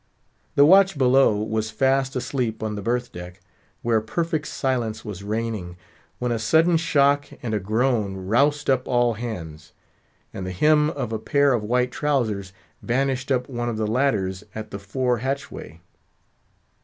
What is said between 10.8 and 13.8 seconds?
of a pair of white trowsers vanished up one of